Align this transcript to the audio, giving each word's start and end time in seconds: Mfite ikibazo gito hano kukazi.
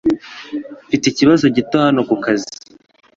Mfite 0.87 1.05
ikibazo 1.07 1.45
gito 1.55 1.75
hano 1.85 2.01
kukazi. 2.09 2.51